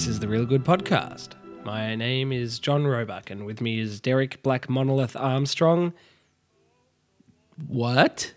[0.00, 1.34] This is the Reelgood Podcast.
[1.62, 5.92] My name is John Roebuck, and with me is Derek Black Monolith Armstrong.
[7.68, 8.32] What?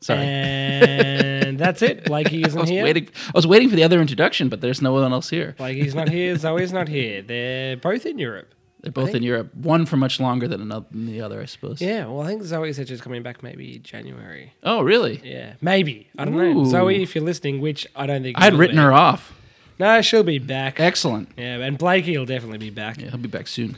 [0.00, 0.20] Sorry.
[0.20, 2.04] And that's it.
[2.06, 2.84] Blakey I isn't was here.
[2.84, 3.08] waiting.
[3.26, 5.56] I was waiting for the other introduction, but there's no one else here.
[5.58, 6.36] Blakey's not here.
[6.38, 7.20] Zoe's not here.
[7.20, 8.54] They're both in Europe.
[8.82, 9.52] They're both in Europe.
[9.56, 11.80] One for much longer than another than the other, I suppose.
[11.80, 14.52] Yeah, well, I think Zoe said she's coming back maybe January.
[14.62, 15.20] Oh, really?
[15.24, 16.06] Yeah, maybe.
[16.16, 16.60] I don't know.
[16.60, 16.64] Ooh.
[16.64, 19.32] Zoe, if you're listening, which I don't think I had written her off.
[19.78, 20.80] No, she'll be back.
[20.80, 21.30] Excellent.
[21.36, 23.00] Yeah, and Blakey will definitely be back.
[23.00, 23.76] Yeah, he'll be back soon.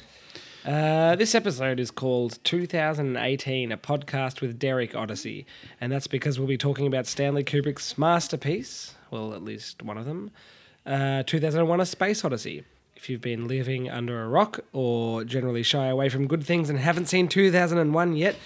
[0.65, 5.47] Uh, this episode is called 2018, a podcast with Derek Odyssey.
[5.81, 10.07] And that's because we'll be talking about Stanley Kubrick's masterpiece, well, at least one of
[10.07, 10.31] them,
[10.87, 12.65] uh, 2001 A Space Odyssey.
[12.97, 16.79] If you've been living under a rock or generally shy away from good things and
[16.79, 18.37] haven't seen 2001 yet,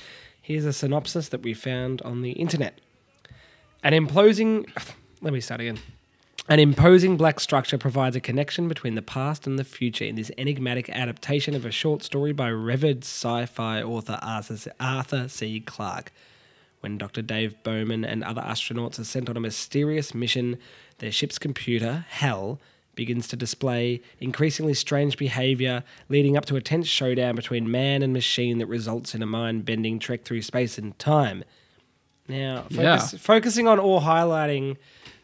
[0.40, 2.80] here's a synopsis that we found on the internet.
[3.82, 4.66] An imposing.
[5.20, 5.78] Let me start again.
[6.46, 10.30] An imposing black structure provides a connection between the past and the future in this
[10.36, 14.18] enigmatic adaptation of a short story by revered sci fi author
[14.78, 15.60] Arthur C.
[15.60, 16.12] Clarke.
[16.80, 17.22] When Dr.
[17.22, 20.58] Dave Bowman and other astronauts are sent on a mysterious mission,
[20.98, 22.60] their ship's computer, HAL,
[22.94, 28.12] begins to display increasingly strange behavior, leading up to a tense showdown between man and
[28.12, 31.42] machine that results in a mind bending trek through space and time.
[32.28, 32.98] Now, Yeah.
[32.98, 34.76] focusing on or highlighting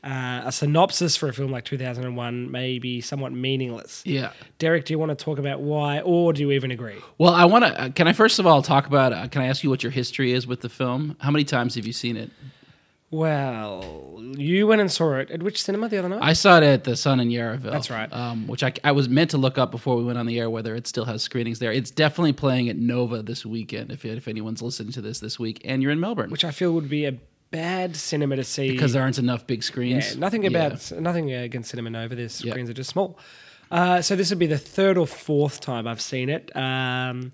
[0.03, 4.03] uh, a synopsis for a film like 2001 may be somewhat meaningless.
[4.07, 4.33] Yeah.
[4.59, 6.97] Derek, do you want to talk about why, or do you even agree?
[7.19, 7.81] Well, I want to.
[7.81, 9.13] Uh, can I first of all talk about?
[9.13, 11.17] Uh, can I ask you what your history is with the film?
[11.21, 12.31] How many times have you seen it?
[13.13, 16.21] Well, you went and saw it at which cinema the other night?
[16.23, 17.73] I saw it at the Sun in Yarraville.
[17.73, 18.11] That's right.
[18.13, 20.49] Um, which I, I was meant to look up before we went on the air
[20.49, 21.73] whether it still has screenings there.
[21.73, 23.91] It's definitely playing at Nova this weekend.
[23.91, 26.73] If if anyone's listening to this this week, and you're in Melbourne, which I feel
[26.73, 27.19] would be a
[27.51, 30.17] bad cinema to see because there aren't enough big Yeah, screens.
[30.17, 30.51] nothing Yeah.
[30.51, 32.15] about nothing against Cinema Nova.
[32.15, 32.29] Their Yeah.
[32.53, 33.19] screens are just small.
[33.71, 36.51] Uh, so this would be the third or fourth time I've seen it.
[36.57, 37.33] Um,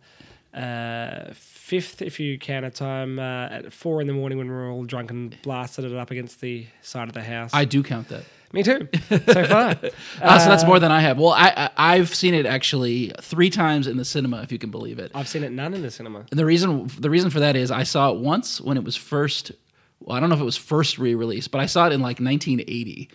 [0.55, 4.55] uh, fifth, if you count a time uh, at four in the morning when we
[4.55, 7.51] were all drunk and blasted it up against the side of the house.
[7.53, 8.25] I do count that.
[8.53, 8.89] Me too.
[9.11, 9.77] So far,
[10.23, 11.19] Ah, so that's more than I have.
[11.19, 14.71] Well, I, I I've seen it actually three times in the cinema, if you can
[14.71, 15.11] believe it.
[15.15, 16.25] I've seen it none in the cinema.
[16.31, 18.95] And the reason the reason for that is I saw it once when it was
[18.97, 19.53] first.
[20.01, 22.21] Well, I don't know if it was first re-released, but I saw it in like
[22.21, 23.09] 1980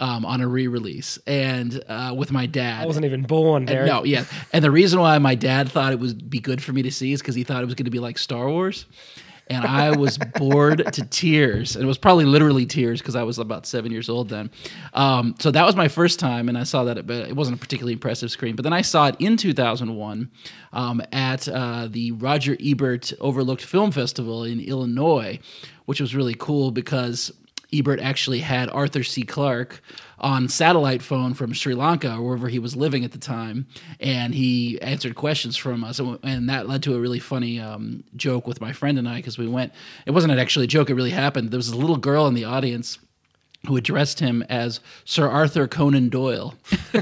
[0.00, 2.82] um, on a re-release, and uh, with my dad.
[2.82, 3.86] I wasn't even born, Derek.
[3.86, 4.24] No, yeah.
[4.52, 7.12] And the reason why my dad thought it would be good for me to see
[7.12, 8.86] is because he thought it was going to be like Star Wars.
[9.48, 11.76] And I was bored to tears.
[11.76, 14.50] And it was probably literally tears because I was about seven years old then.
[14.92, 17.60] Um, so that was my first time, and I saw that, but it wasn't a
[17.60, 18.56] particularly impressive screen.
[18.56, 20.30] But then I saw it in 2001
[20.72, 25.38] um, at uh, the Roger Ebert Overlooked Film Festival in Illinois,
[25.86, 27.32] which was really cool because
[27.72, 29.22] Ebert actually had Arthur C.
[29.22, 29.82] Clarke
[30.18, 33.66] on satellite phone from Sri Lanka or wherever he was living at the time,
[34.00, 38.46] and he answered questions from us, and- that led to a really funny um, joke
[38.46, 39.72] with my friend and I because we went.
[40.06, 41.50] It wasn't actually a joke; it really happened.
[41.50, 42.98] There was a little girl in the audience
[43.66, 46.54] who addressed him as Sir Arthur Conan Doyle,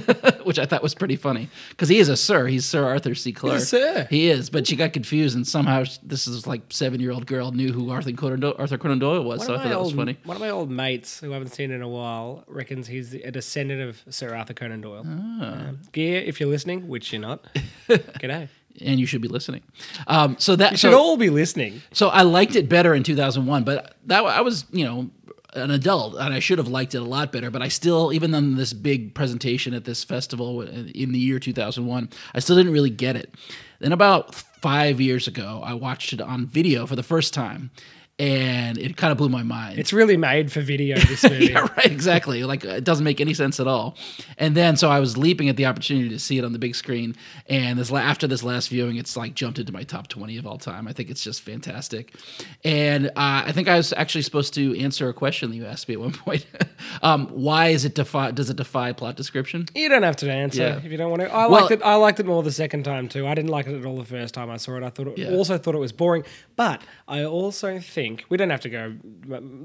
[0.44, 2.46] which I thought was pretty funny because he is a sir.
[2.46, 3.32] He's Sir Arthur C.
[3.32, 3.60] Clarke.
[3.60, 4.06] sir.
[4.10, 7.52] He is, but she got confused, and somehow this is like seven year old girl
[7.52, 9.38] knew who Arthur Conan, Do- Arthur Conan Doyle was.
[9.40, 10.18] One so I thought that was funny.
[10.24, 13.30] One of my old mates who I haven't seen in a while reckons he's a
[13.30, 15.04] descendant of Sir Arthur Conan Doyle.
[15.06, 15.68] Ah.
[15.68, 17.44] Um, Gear, if you're listening, which you're not,
[17.88, 18.48] g'day.
[18.80, 19.62] and you should be listening.
[20.06, 21.82] Um, so that You so, should all be listening.
[21.92, 25.10] so I liked it better in 2001, but that I was you know
[25.54, 27.50] an adult and I should have liked it a lot better.
[27.50, 32.10] But I still, even on this big presentation at this festival in the year 2001,
[32.34, 33.34] I still didn't really get it.
[33.80, 37.70] Then about five years ago, I watched it on video for the first time,
[38.18, 39.78] and it kind of blew my mind.
[39.78, 41.46] It's really made for video, this movie.
[41.46, 42.44] yeah, right, exactly.
[42.44, 43.96] Like it doesn't make any sense at all.
[44.38, 46.76] And then so I was leaping at the opportunity to see it on the big
[46.76, 47.16] screen.
[47.48, 50.58] And this after this last viewing, it's like jumped into my top twenty of all
[50.58, 50.86] time.
[50.86, 52.14] I think it's just fantastic.
[52.64, 55.88] And uh, I think I was actually supposed to answer a question that you asked
[55.88, 56.46] me at one point.
[57.02, 58.30] um, why is it defy?
[58.30, 59.66] Does it defy plot description?
[59.74, 60.76] You don't have to answer Yeah.
[60.76, 61.32] if you don't want to.
[61.32, 61.82] I Well- liked it.
[61.82, 63.26] I liked it more the second time too.
[63.26, 64.84] I didn't like it at all the first time I saw it.
[64.84, 65.30] I thought it, Yeah.
[65.30, 66.24] also thought it was boring.
[66.54, 68.94] But I also think we don't have to go.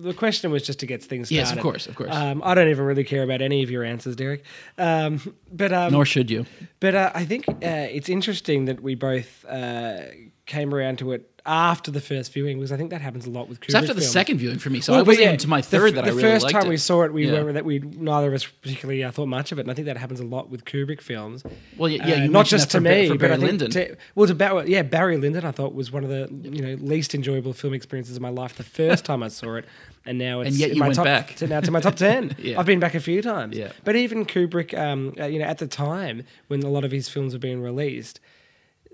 [0.08, 1.40] The question was just to get things started.
[1.42, 2.10] Yes, of course, of course.
[2.14, 4.44] Um, I don't even really care about any of your answers, Derek.
[4.78, 6.46] Um, but um, Nor should you.
[6.80, 10.02] but uh, I think uh, it's interesting that we both uh,
[10.46, 13.48] came around to it after the first viewing because I think that happens a lot
[13.50, 14.12] with Kubrick It's after the films.
[14.12, 15.96] second viewing for me, so Well, I wasn't yeah, even to my the third f-
[15.96, 16.70] that the I really first time it.
[16.70, 17.42] we saw it, we Yeah.
[17.44, 19.86] were that we neither of us particularly uh, thought much of it, and I think
[19.86, 21.44] that happens a lot with Kubrick films.
[21.78, 23.72] Well, yeah, Uh, yeah, you not just to me, for but Barry think Lyndon.
[23.72, 26.78] to- well, to Bar- yeah, Barry Lyndon, I thought was one of the you know
[26.82, 29.66] least enjoyable film experiences of my life the first time I saw it,
[30.06, 31.36] and now it's And yet you my went top, back.
[31.38, 32.36] To, now to my top ten.
[32.40, 32.60] Yeah.
[32.60, 33.58] I've been back a few times.
[33.58, 33.72] Yeah.
[33.84, 37.08] but even Kubrick, um, uh, you know, at the time when a lot of his
[37.10, 38.20] films were being released.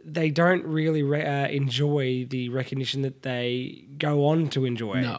[0.08, 5.02] They don't really re- uh, enjoy the recognition that they go on to enjoy.
[5.02, 5.18] No.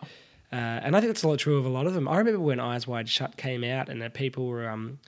[0.52, 2.06] Uh, and I think that's a lot true of a lot of them.
[2.06, 5.00] I remember when Eyes Wide Shut came out and that people were um,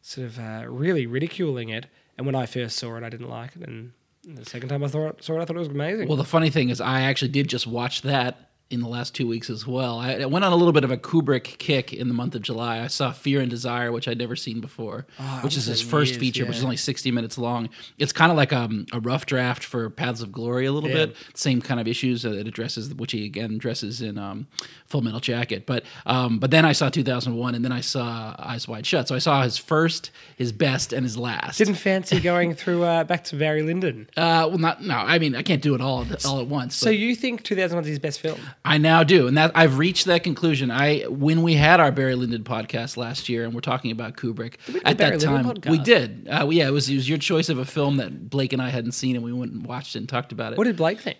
[0.00, 1.86] sort of uh, really ridiculing it.
[2.16, 3.68] And when I first saw it, I didn't like it.
[3.68, 3.92] And
[4.24, 6.08] the second time I thought, saw it, I thought it was amazing.
[6.08, 9.26] Well, the funny thing is, I actually did just watch that in the last two
[9.26, 9.98] weeks as well.
[9.98, 12.42] I, I went on a little bit of a Kubrick kick in the month of
[12.42, 12.80] July.
[12.80, 16.12] I saw Fear and Desire, which I'd never seen before, I which is his first
[16.12, 17.70] years, feature, which is only 60 minutes long.
[17.96, 21.06] It's kind of like um, a rough draft for Paths of Glory a little Yeah.
[21.06, 21.16] bit.
[21.32, 24.46] Same kind of issues that it addresses, which he again addresses in um,
[24.84, 25.64] Full Metal Jacket.
[25.64, 29.08] But um, but then I saw 2001, and then I saw Eyes Wide Shut.
[29.08, 31.56] So I saw his first, his best, and his last.
[31.56, 34.10] didn't fancy going through uh, back to Barry Lyndon.
[34.16, 34.94] uh, well, not no.
[34.96, 36.76] I mean, I can't do it all all at once.
[36.76, 38.38] So but- you think 2001 is his best film?
[38.64, 40.70] I now do, and that I've reached that conclusion.
[40.70, 44.54] I when we had our Barry Lyndon podcast last year, and we're talking about Kubrick
[44.84, 45.44] at Barry that Lyndon time.
[45.56, 45.70] podcast?
[45.70, 46.28] We did.
[46.30, 48.68] Uh, yeah, it was it was your choice of a film that Blake and I
[48.70, 50.58] hadn't seen, and we went and watched it and talked about it.
[50.58, 51.18] What did Blake think?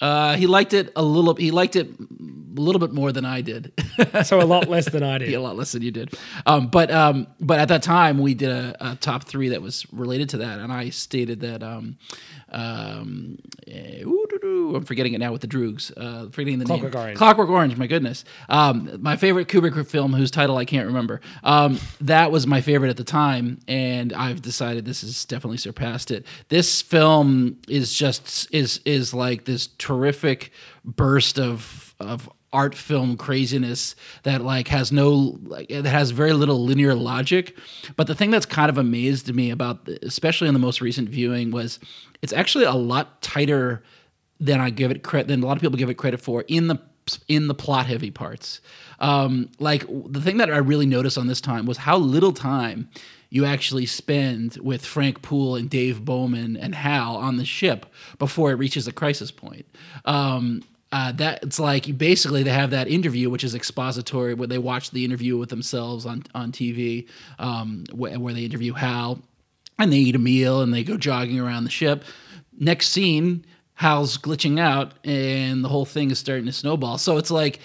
[0.00, 1.34] Uh, he liked it a little.
[1.34, 3.72] He liked it a little bit more than I did.
[4.24, 5.34] So a lot less than I did.
[5.34, 6.14] a lot less than you did.
[6.46, 9.92] Um, but um, but at that time we did a, a top three that was
[9.92, 11.98] related to that, and I stated that um,
[12.50, 15.92] um, eh, I'm forgetting it now with the Droogs.
[15.96, 17.02] Uh, forgetting the Clockwork name.
[17.02, 17.18] Orange.
[17.18, 17.76] Clockwork Orange.
[17.76, 18.24] My goodness.
[18.48, 21.20] Um, my favorite Kubrick film, whose title I can't remember.
[21.42, 26.10] Um, that was my favorite at the time, and I've decided this has definitely surpassed
[26.10, 26.26] it.
[26.48, 30.52] This film is just is is like this terrific
[30.84, 36.64] burst of of art film craziness that like has no like it has very little
[36.64, 37.56] linear logic
[37.96, 41.08] but the thing that's kind of amazed me about the, especially in the most recent
[41.08, 41.78] viewing was
[42.22, 43.82] it's actually a lot tighter
[44.40, 46.68] than I give it credit than a lot of people give it credit for in
[46.68, 46.80] the
[47.26, 48.60] in the plot heavy parts
[49.00, 52.88] um like the thing that I really noticed on this time was how little time
[53.30, 57.86] you actually spend with Frank Poole and Dave Bowman and Hal on the ship
[58.18, 59.66] before it reaches a crisis point.
[60.06, 64.58] Um, uh, that it's like basically they have that interview which is expository where they
[64.58, 67.06] watch the interview with themselves on on TV
[67.38, 69.20] um, where, where they interview Hal
[69.78, 72.04] and they eat a meal and they go jogging around the ship.
[72.58, 73.44] Next scene,
[73.74, 76.98] Hal's glitching out and the whole thing is starting to snowball.
[76.98, 77.60] So it's like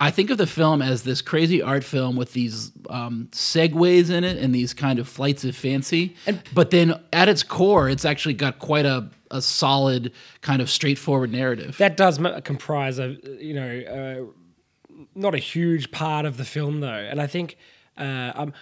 [0.00, 4.24] I think of the film as this crazy art film with these um, segues in
[4.24, 6.16] it and these kind of flights of fancy.
[6.54, 11.30] but then at its core, it's actually got quite a, a solid kind of straightforward
[11.30, 11.76] narrative.
[11.76, 14.32] That does m- comprise a you know
[14.90, 17.58] uh, not a huge part of the film though, and I think
[17.98, 18.54] uh, um,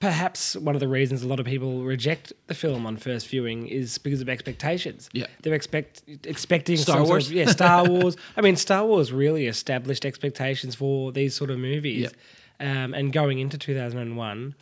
[0.00, 3.66] perhaps one of the reasons a lot of people reject the film on first viewing
[3.66, 5.08] is because of expectations.
[5.12, 5.26] Yeah.
[5.42, 7.26] they're expect expecting Star some sort Wars?
[7.28, 8.16] of- yeah, Star Wars.
[8.36, 12.10] I mean, Star Wars really established expectations for these sort of movies,
[12.60, 14.54] um, and going into two thousand and one.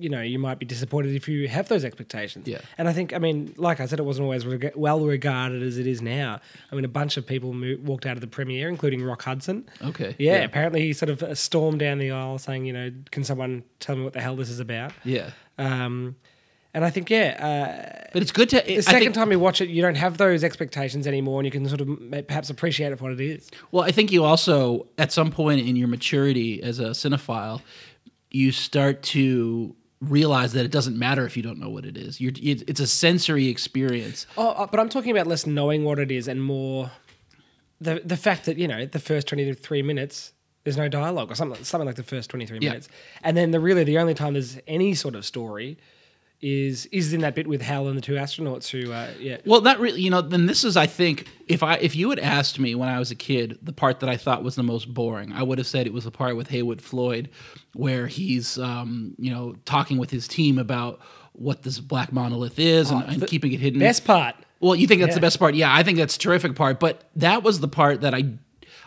[0.00, 2.48] You know, you might be disappointed if you have those expectations.
[2.48, 2.58] Yeah.
[2.76, 5.78] And I think, I mean, like I said, it wasn't always reg- well regarded as
[5.78, 6.40] it is now.
[6.72, 9.68] I mean, a bunch of people walked out of the premiere, including Rock Hudson.
[9.80, 10.38] Okay, Yeah, yeah.
[10.44, 13.94] apparently he sort of uh, stormed down the aisle saying, you know, can someone tell
[13.94, 14.92] me what the hell this is about?
[15.04, 15.30] yeah.
[15.56, 16.16] Um,
[16.72, 18.62] and I think, yeah, But it's good to.
[18.62, 21.44] uh, the second think, time you watch it, you don't have those expectations anymore, and
[21.44, 21.88] you can sort of
[22.28, 23.50] perhaps appreciate it for what it is.
[23.72, 27.60] Well, I think you also, at some point in your maturity as a cinephile,
[28.30, 32.20] you start to realize that it doesn't matter if you don't know what it is.
[32.20, 34.26] You're, it's a sensory experience.
[34.38, 36.90] Oh, uh, but I'm talking about less knowing what it is and more
[37.80, 40.32] the the fact that you know the first 23 minutes
[40.64, 42.70] there's no dialogue or something something like the first 23 Yeah.
[42.70, 42.88] minutes,
[43.22, 45.78] and then the really the only time there's any sort of story
[46.42, 49.60] is is in that bit with Hal and the two astronauts who uh, yeah Well,
[49.62, 50.00] that really.
[50.00, 52.88] You know, then this is, I think, if I if you had asked me when
[52.88, 55.58] I was a kid, the part that I thought was the most boring, I would
[55.58, 57.30] have said it was the part with Haywood Floyd,
[57.74, 61.00] where he's, um, you know, talking with his team about
[61.32, 63.78] what this black monolith is and, and keeping it hidden.
[63.78, 64.34] best part.
[64.60, 65.54] Well, you think that's the best part?
[65.54, 66.80] Yeah, I think that's a terrific part.
[66.80, 68.24] But that was the part that I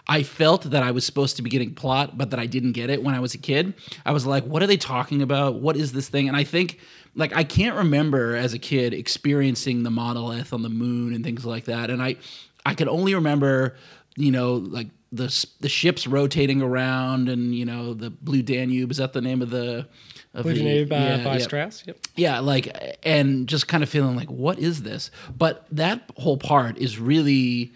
[0.08, 2.90] I felt that I was supposed to be getting plot, but that I didn't get
[2.90, 3.74] it when I was a kid.
[4.06, 5.56] I was like, what are they talking about?
[5.56, 6.28] What is this thing?
[6.28, 6.80] And I think
[7.16, 11.46] like I can't remember as a kid experiencing the monolith on the moon and things
[11.46, 11.90] like that.
[11.90, 12.18] And I
[12.66, 13.76] I could only remember,
[14.16, 18.98] you know, like the the ships rotating around and you know the Blue Danube is
[18.98, 19.88] that the name of the
[20.34, 21.84] of Blue the- Danube uh, yeah, by yeah Strauss.
[21.86, 21.98] Yep.
[22.16, 26.80] yeah like and just kind of feeling like what is this but that whole part
[26.80, 27.74] is really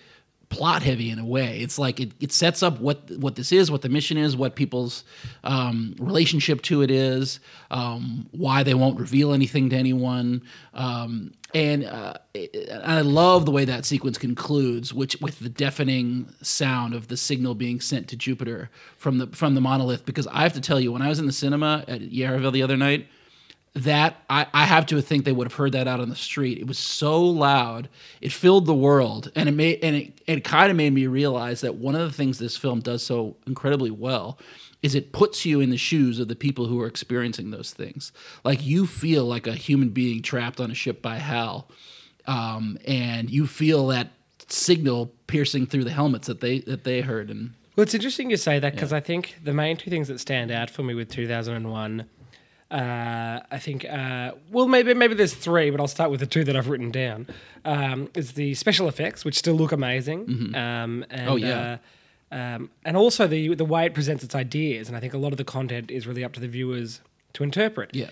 [0.49, 1.59] plot heavy in a way.
[1.59, 4.55] It's like it, it sets up what what this is, what the mission is, what
[4.55, 5.03] people's
[5.43, 7.39] um, relationship to it is,
[7.69, 10.41] um, why they won't reveal anything to anyone,
[10.73, 16.33] um, and uh, it, I love the way that sequence concludes, which with the deafening
[16.41, 20.05] sound of the signal being sent to Jupiter from the from the monolith.
[20.05, 22.63] Because I have to tell you, when I was in the cinema at Yarraville the
[22.63, 23.07] other night
[23.73, 26.57] that I, I have to think they would have heard that out on the street.
[26.57, 27.89] It was so loud,
[28.21, 31.61] it filled the world, and it made and it, it kind of made me realize
[31.61, 34.39] that one of the things this film does so incredibly well
[34.83, 38.11] is it puts you in the shoes of the people who are experiencing those things.
[38.43, 41.67] Like you feel like a human being trapped on a ship by Hal,
[42.25, 44.11] um, and you feel that
[44.47, 47.29] signal piercing through the helmets that they that they heard.
[47.29, 50.19] And Well, it's interesting you say that because I think the main two things that
[50.19, 52.05] stand out for me with 2001,
[52.71, 56.43] uh, I think, uh, well, maybe maybe there's three, but I'll start with the two
[56.43, 57.27] that I've written down.
[57.65, 60.53] Um, is the special effects, which still look amazing.
[60.55, 61.77] Um, and, Oh, yeah.
[62.31, 65.17] uh, um, and also the the way it presents its ideas, and I think a
[65.17, 66.99] lot of the content is really up to the viewers
[67.33, 67.91] to interpret.
[67.95, 68.09] yeah,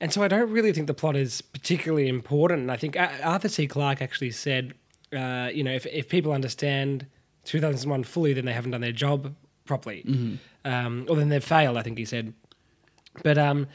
[0.00, 2.60] And so I don't really think the plot is particularly important.
[2.62, 3.66] And I think Arthur C.
[3.68, 4.74] Clarke actually said,
[5.12, 7.06] uh, you know, if, if people understand
[7.44, 10.04] 2001 fully, then they haven't done their job properly.
[10.64, 12.32] Um, or then they've failed, I think he said.
[13.22, 13.66] But um,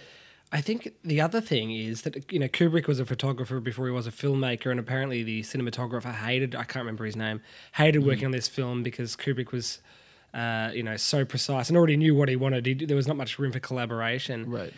[0.51, 3.91] I think the other thing is that, you know, Kubrick was a photographer before he
[3.91, 4.71] was a filmmaker.
[4.71, 7.41] And apparently the cinematographer hated, I can't remember his name,
[7.73, 9.79] hated working on this film because Kubrick was.
[10.33, 12.65] Uh, you know, so precise and already knew what he wanted.
[12.65, 14.51] He, there was not much room for collaboration.
[14.51, 14.73] right.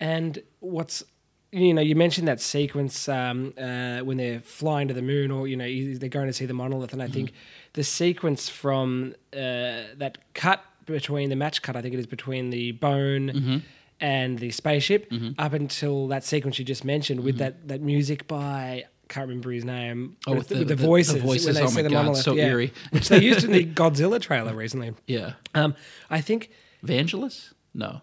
[0.00, 1.04] And what's
[1.50, 5.48] you know, you mentioned that sequence um, uh, when they're flying to the moon, or
[5.48, 5.64] you know,
[5.98, 7.32] they're going to see the monolith, and I think
[7.72, 12.50] the sequence from uh, that cut between the match cut, I think it is between
[12.50, 13.62] the bone
[14.00, 18.84] and the spaceship, up until that sequence you just mentioned, with that that music by.
[19.08, 20.18] Can't remember his name.
[20.26, 22.22] Oh, with, the- the, the- the voices, voices, when they oh see the God, monolith,
[22.22, 22.74] so yeah, eerie.
[22.90, 24.92] which they used in the Godzilla trailer recently.
[25.06, 25.74] Yeah, Um,
[26.10, 26.50] I think
[26.84, 27.54] Vangelis?
[27.72, 28.02] No.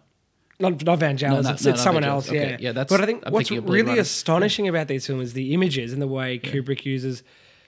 [0.60, 2.08] not, not Vangelis, not- it's, no, it's someone Vangelis.
[2.08, 2.30] else.
[2.30, 4.02] Okay, Yeah, yeah, that's- But I think I'm what's thinking of Blade really Runner.
[4.02, 7.22] astonishing about these films is the images and the way Kubrick uses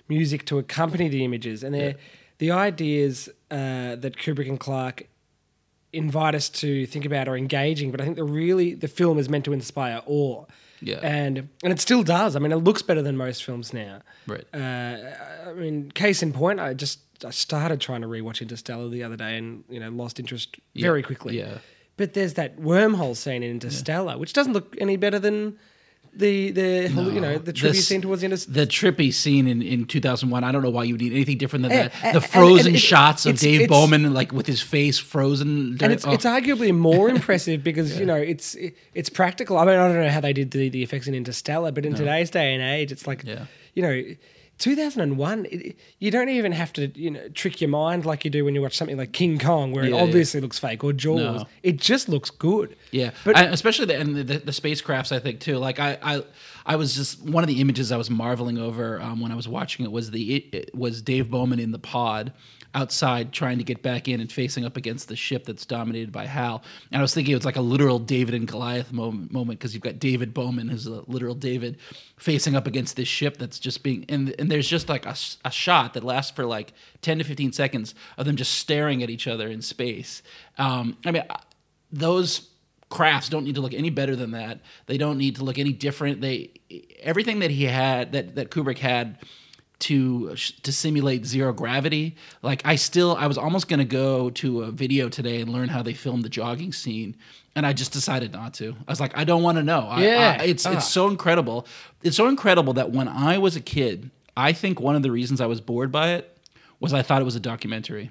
[0.10, 1.94] music to accompany the images, and they're
[2.40, 5.04] the ideas uh, that Kubrick and Clarke
[5.98, 7.92] invite us to think about are engaging.
[7.92, 10.46] But I think the really the film is meant to inspire awe.
[10.80, 11.00] Yeah.
[11.02, 12.36] and and it still does.
[12.36, 14.02] I mean, it looks better than most films now.
[14.28, 14.46] Right.
[14.54, 14.98] Uh,
[15.50, 19.16] I mean, case in point, I just I started trying to rewatch Interstellar the other
[19.16, 21.38] day, and you know, lost interest very quickly.
[21.38, 21.58] yeah.
[21.98, 25.58] But there's that wormhole scene in Interstellar, which doesn't look any better than
[26.18, 28.34] the the you know the This- scene towards the end.
[28.34, 31.38] Of, The trippy scene in, in 2001, I don't know why you would need anything
[31.38, 31.94] different than Eh, that.
[32.04, 35.78] eh, The frozen and it- shots of Dave it's- Bowman, like with his face frozen.
[35.82, 38.56] and it's oh, it's arguably more impressive because you know it's
[38.94, 39.58] it's practical.
[39.58, 41.94] I mean, I don't know how they did the, the effects in Interstellar, but in
[41.96, 43.46] today's day and age, it's like Yeah.
[43.76, 44.02] you know.
[44.58, 48.44] 2001, it, you don't even have to, you know, trick your mind like you do
[48.46, 50.04] when you watch something like King Kong, where it Yeah, yeah.
[50.04, 51.20] obviously looks fake, or Jaws.
[51.42, 51.48] No.
[51.64, 52.76] It just looks good.
[52.92, 55.58] Yeah, But- but I, especially the and the, the, the spacecrafts, I think too.
[55.58, 56.24] Like I, I,
[56.66, 59.48] I was just one of the images I was marveling over um, when I was
[59.48, 62.34] watching it was the it, it was Dave Bowman in the pod
[62.78, 66.28] outside trying to get back in and facing up against the ship that's dominated by
[66.28, 66.64] Hal.
[66.92, 69.84] And I was thinking it was like a literal David and Goliath moment because you've
[69.84, 71.78] got David Bowman who's a literal David
[72.18, 75.96] facing up against this ship that's just being and and there's just like a shot
[75.96, 79.48] that lasts for like 10 to 15 seconds of them just staring at each other
[79.48, 80.22] in space.
[80.58, 81.24] Um, I mean.
[81.90, 82.50] Those
[82.90, 84.60] crafts don't need to look any better than that.
[84.88, 86.20] They don't need to look any different.
[86.20, 86.52] They
[87.00, 89.18] everything that he had that that Kubrick had
[89.80, 92.16] to to simulate zero gravity.
[92.42, 95.70] Like I still I was almost going to go to a video today and learn
[95.70, 97.16] how they filmed the jogging scene
[97.56, 98.76] and I just decided not to.
[98.88, 99.94] I was like I don't want to know.
[99.98, 100.38] Yeah.
[100.40, 100.74] I, it's Ah.
[100.74, 101.68] it's so incredible.
[102.02, 105.42] It's so incredible that when I was a kid, I think one of the reasons
[105.42, 106.38] I was bored by it
[106.80, 108.10] was I thought it was a documentary.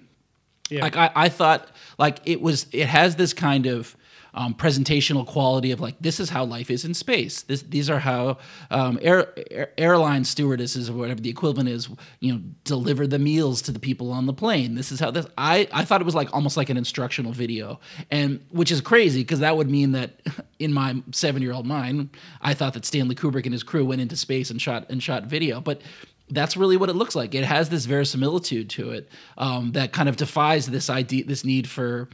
[0.71, 0.83] Yeah.
[0.83, 1.69] Like I, I thought
[1.99, 3.97] like it was it has this kind of
[4.37, 7.43] um, presentational quality of like this is how life is in space.
[7.43, 8.37] This these are how
[8.71, 11.89] um, air, air, airline stewardesses or whatever the equivalent is,
[12.21, 14.75] you know, deliver the meals to the people on the plane.
[14.75, 15.27] This is how this.
[15.39, 19.23] I I thought it was like almost like an instructional video, and which is crazy
[19.23, 20.21] because that would mean that
[20.59, 22.11] in my seven year old mind,
[22.43, 25.25] I thought that Stanley Kubrick and his crew went into space and shot and shot
[25.25, 25.81] video, but
[26.29, 27.35] that's really what it looks like.
[27.35, 31.69] It has this verisimilitude to it um, that kind of defies this idea, this need
[31.69, 32.09] for,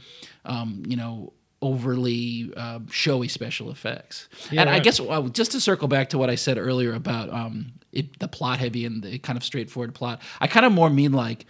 [0.45, 1.33] um, you know,
[1.63, 4.27] overly uh, showy special effects.
[4.51, 7.31] Yeah, and I guess uh, just to circle back to what I said earlier about
[7.33, 10.89] um, it, the plot heavy and the kind of straightforward plot, I kind of more
[10.89, 11.45] mean like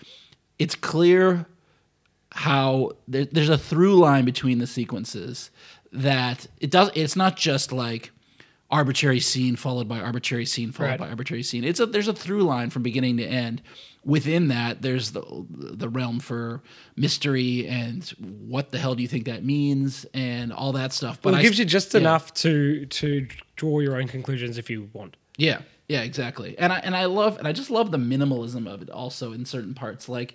[0.59, 1.47] it's clear
[2.31, 5.51] how there, there's a through line between the sequences
[5.91, 6.91] that it does.
[6.95, 8.11] It's not just like
[8.73, 10.99] arbitrary scene followed by arbitrary scene followed Right.
[10.99, 11.63] by arbitrary scene.
[11.63, 13.61] It's a there's a through line from beginning to end.
[14.03, 16.61] Within that, there's the the realm for
[16.95, 21.21] mystery and what the hell do you think that means and all that stuff.
[21.21, 21.99] But Well, it I- gives you just yeah.
[22.01, 25.15] enough to to draw your own conclusions if you want.
[25.37, 26.57] Yeah, yeah, exactly.
[26.57, 29.45] And I and I love and I just love the minimalism of it also in
[29.45, 30.09] certain parts.
[30.09, 30.33] Like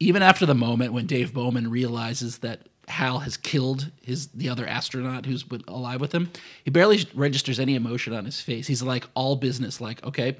[0.00, 4.66] even after the moment when Dave Bowman realizes that Hal has killed his the other
[4.66, 6.30] astronaut who's with, alive with him,
[6.64, 8.66] he barely registers any emotion on his face.
[8.66, 10.36] He's like all business, like okay,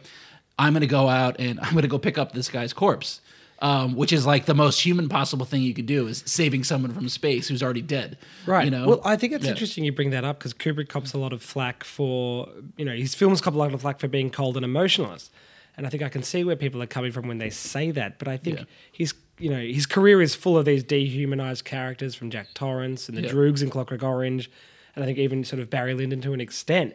[0.58, 3.20] I'm gonna go out and I'm gonna go pick up this guy's corpse.
[3.62, 6.92] Um, which is like the most human possible thing you could do is saving someone
[6.92, 8.18] from space who's already dead.
[8.46, 8.64] Right.
[8.64, 8.86] You know.
[8.88, 9.52] Well, I think it's Yeah.
[9.52, 12.92] interesting you bring that up because Kubrick cops a lot of flack for, you know,
[12.94, 15.30] his films cop a lot of flack for being cold and emotionless.
[15.76, 18.18] And I think I can see where people are coming from when they say that.
[18.18, 18.64] But I think Yeah.
[18.92, 23.16] his, you know, his career is full of these dehumanized characters from Jack Torrance and
[23.18, 23.30] the Yeah.
[23.30, 24.50] Droogs in Clockwork Orange.
[24.94, 26.94] And I think even sort of Barry Lyndon to an extent.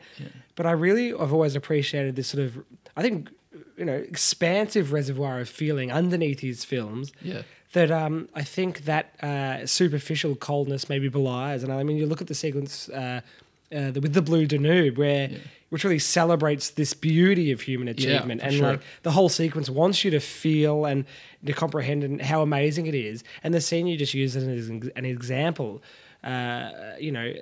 [0.56, 2.64] But I really, I've always appreciated this sort of,
[2.96, 3.30] I think,
[3.78, 7.42] you know, expansive reservoir of feeling underneath his films Yeah.
[7.74, 11.62] that um, I think that uh, superficial coldness maybe belies.
[11.62, 13.20] And I mean, you look at the sequence uh,
[13.74, 15.30] uh, with the Blue Danube, where
[15.70, 18.68] which really celebrates this beauty of human achievement, for and sure.
[18.72, 21.06] like the whole sequence wants you to feel and
[21.46, 23.24] to comprehend and how amazing it is.
[23.44, 25.84] And the scene you just used as an, an example,
[26.24, 27.34] uh, you know.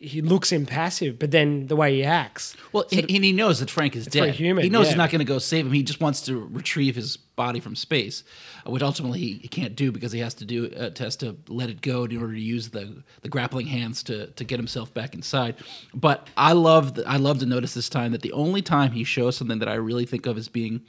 [0.00, 3.68] He looks impassive, but then the way he acts, Well, and and he knows that
[3.68, 4.34] Frank is dead.
[4.34, 4.90] human, he knows yeah.
[4.90, 5.72] he's not going to go save him.
[5.72, 8.22] He just wants to retrieve his body from space,
[8.66, 11.36] uh, which ultimately he, he can't do because he has to do uh, has to
[11.48, 14.94] let it go in order to use the the grappling hands to to get himself
[14.94, 15.56] back inside.
[15.92, 19.36] But I love I love to notice this time that the only time he shows
[19.36, 20.82] something that I really think of as being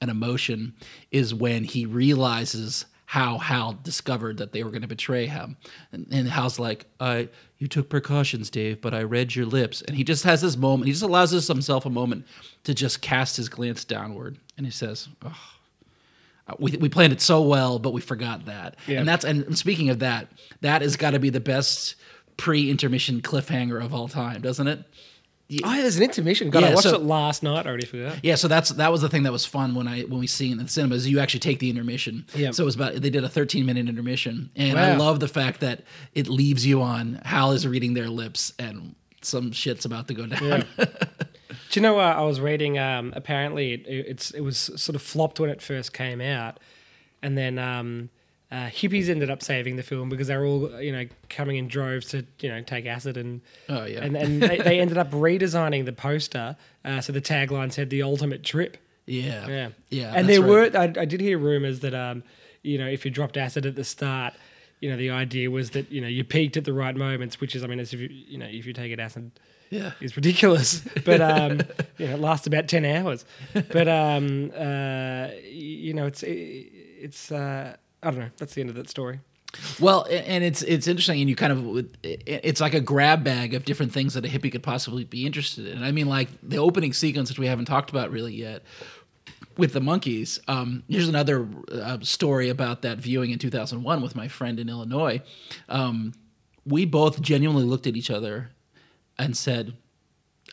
[0.00, 0.74] an emotion
[1.10, 5.56] is when he realizes how Hal discovered that they were going to betray him.
[5.92, 7.24] And, and Hal's like, uh,
[7.58, 9.80] You took precautions, Dave, but I read your lips.
[9.82, 10.86] And he just has this moment.
[10.86, 12.26] He just allows himself a moment
[12.64, 14.38] to just cast his glance downward.
[14.56, 15.36] And he says, oh,
[16.58, 18.76] we, we planned it so well, but we forgot that.
[18.86, 19.00] Yeah.
[19.00, 20.28] And that's and speaking of that,
[20.60, 21.96] that has got to be the best
[22.36, 24.80] pre-intermission cliffhanger of all time, doesn't it?
[25.64, 26.50] Oh, there's an intermission.
[26.50, 27.66] God, I watched so- it last night.
[27.66, 28.18] I already forgot.
[28.22, 30.48] Yeah, so that's that was the thing that was fun when I when we see
[30.48, 31.08] it in the cinemas.
[31.08, 32.26] You actually take the intermission.
[32.34, 32.50] Yeah.
[32.50, 35.60] So it was about they did a 13 minute intermission, and I love the fact
[35.60, 35.82] that
[36.14, 40.26] it leaves you on Hal is reading their lips and some shit's about to go
[40.26, 40.64] down.
[40.76, 41.98] Do you know?
[41.98, 42.78] Uh, I was reading.
[42.78, 46.60] Um, apparently, it, it's it was sort of flopped when it first came out,
[47.22, 48.08] and then um,
[48.52, 51.66] uh, hippies ended up saving the film because they were all you know coming in
[51.68, 54.04] droves to you know take acid and Oh, yeah.
[54.04, 58.02] and and they, they ended up redesigning the poster uh, so the tagline said the
[58.02, 58.76] ultimate trip.
[59.06, 60.12] yeah, Yeah, yeah.
[60.14, 60.72] And there right.
[60.72, 62.22] were I, I did hear rumors that um,
[62.62, 64.34] you know if you dropped acid at the start.
[64.80, 67.56] You know the idea was that you know you peaked at the right moments, which
[67.56, 69.30] is I mean, as if you you know if you take it acid,
[69.70, 69.92] Yeah.
[70.02, 70.82] is ridiculous.
[71.04, 71.60] But um,
[71.96, 73.24] you know, it lasts about ten hours.
[73.54, 78.30] But um, uh, you know, it's it's uh, I don't know.
[78.36, 79.20] That's the end of that story.
[79.80, 83.64] Well, and it's it's interesting, and you kind of it's like a grab bag of
[83.64, 85.82] different things that a hippie could possibly be interested in.
[85.82, 88.62] I mean, like the opening sequence, which we haven't talked about really yet,
[89.56, 90.40] with the monkeys.
[90.46, 95.22] Um, here's another uh, story about that viewing in 2001 with my friend in Illinois.
[95.68, 96.12] Um,
[96.66, 98.50] we both genuinely looked at each other
[99.18, 99.74] and said,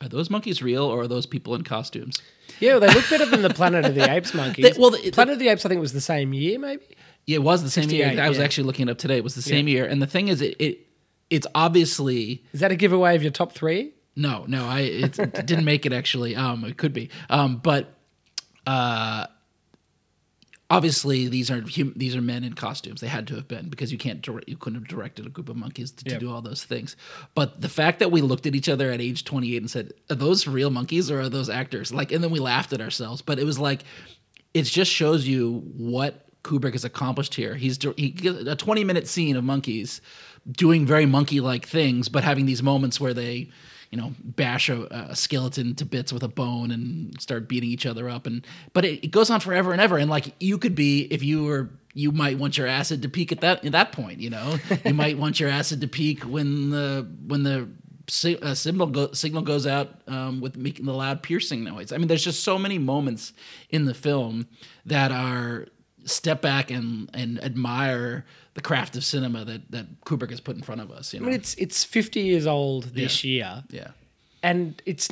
[0.01, 2.21] "Are those monkeys real, or are those people in costumes?"
[2.59, 4.63] Yeah, well, they look better than the Planet of the Apes monkeys.
[4.75, 6.83] They- well, the- Planet of the Apes, I think, was the same year, maybe.
[7.25, 8.19] Yeah, it was the same year.
[8.19, 8.43] I was yeah.
[8.43, 9.17] actually looking it up today.
[9.17, 10.87] It was the same year, and the thing is, it, it
[11.29, 13.93] it's obviously Is that a giveaway of your top three?
[14.15, 16.35] No, no, I it, didn't make it actually.
[16.35, 17.97] Um, it could be, um, but
[18.67, 19.25] uh,
[20.69, 23.01] obviously these are hum- these are men in costumes.
[23.01, 25.49] They had to have been because you can't dir- you couldn't have directed a group
[25.49, 26.95] of monkeys to, to do all those things.
[27.35, 29.93] But the fact that we looked at each other at age twenty eight and said,
[30.09, 33.21] "Are those real monkeys or are those actors?" Like, and then we laughed at ourselves.
[33.21, 33.83] But it was like,
[34.53, 37.55] it just shows you what Kubrick has accomplished here.
[37.55, 38.15] He's he
[38.47, 40.01] a twenty minute scene of monkeys
[40.51, 43.49] doing very monkey like things, but having these moments where they
[43.93, 47.85] you know, bash a, a skeleton to bits with a bone and start beating each
[47.85, 48.25] other up.
[48.25, 49.99] And but it, it goes on forever and ever.
[49.99, 53.31] And like you could be, if you were, you might want your acid to peak
[53.31, 54.19] at that at that point.
[54.19, 57.69] You know, you might want your acid to peak when the when the
[58.07, 61.91] si- uh, signal go, signal goes out um, with making the loud piercing noise.
[61.91, 63.31] I mean, there's just so many moments
[63.69, 64.47] in the film
[64.87, 65.67] that are
[66.05, 70.61] step back and and admire the craft of cinema that that Kubrick has put in
[70.61, 71.13] front of us.
[71.13, 73.63] You I mean, it's it's 50 years old this year.
[73.69, 73.91] yeah.
[74.41, 75.09] and it's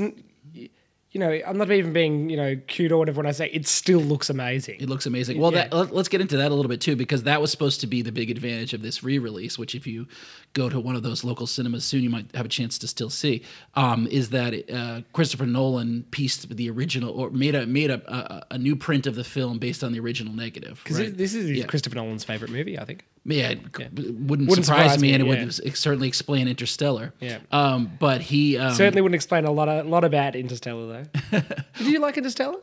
[1.14, 3.68] you know, I'm not even being, you know, cute or whatever when I say it
[3.68, 4.78] still looks amazing.
[4.80, 5.40] It looks amazing.
[5.40, 5.68] Well, Yeah.
[5.68, 7.88] that, let, us get into that a little bit too, because that was supposed to
[7.88, 9.58] be the big advantage of this re-release.
[9.60, 10.08] Which, if you
[10.54, 13.10] go to one of those local cinemas soon, you might have a chance to still
[13.10, 13.44] see.
[13.76, 18.46] Um, is that uh, Christopher Nolan pieced the original or made a made a, a,
[18.52, 20.80] a new print of the film based on the original negative?
[20.84, 21.18] Because right?
[21.18, 21.66] this is Yeah.
[21.66, 23.06] Christopher Nolan's favorite movie, I think.
[23.24, 25.46] Yeah, it c- wouldn't, Wouldn't surprise, me, and it yeah.
[25.46, 27.14] would certainly explain Interstellar.
[27.20, 27.38] Yeah.
[27.52, 31.40] Um, but he um, Certainly wouldn't explain a lot of lot about Interstellar though.
[31.78, 32.58] Did you like Interstellar?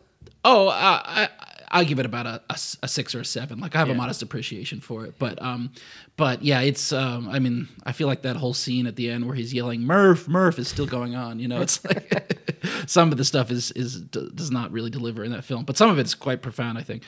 [0.45, 0.73] Oh, uh,
[1.05, 1.29] I
[1.71, 3.61] I give it about a six or a seven.
[3.61, 5.71] Like I have a modest appreciation for it, but um,
[6.17, 9.27] but yeah, it's um, I mean, I feel like that whole scene at the end
[9.27, 11.39] where he's yelling "Murph, Murph" is still going on.
[11.39, 12.39] You know, it's like
[12.87, 15.77] some of the stuff is is d- does not really deliver in that film, but
[15.77, 16.79] some of it's quite profound.
[16.79, 17.05] I think.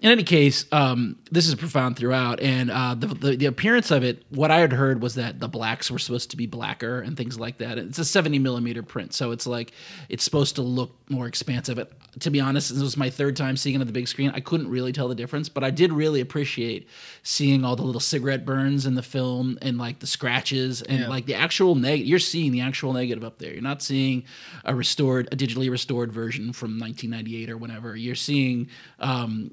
[0.00, 4.04] In any case, um, this is profound throughout, and uh, the, the the appearance of
[4.04, 4.22] it.
[4.30, 7.38] What I had heard was that the blacks were supposed to be blacker and things
[7.38, 7.78] like that.
[7.78, 9.72] It's a seventy millimeter print, so it's like
[10.08, 11.76] it's supposed to look more expansive.
[11.76, 14.30] But to be honest, this was my third time seeing it on the big screen.
[14.34, 16.88] I couldn't really tell the difference, but I did really appreciate
[17.22, 21.08] seeing all the little cigarette burns in the film and like the scratches and Yeah.
[21.08, 22.06] like the actual negative.
[22.06, 23.52] You're seeing the actual negative up there.
[23.52, 24.24] You're not seeing
[24.64, 27.96] a restored, a digitally restored version from 1998 or whenever.
[27.96, 28.68] You're seeing
[29.00, 29.52] um,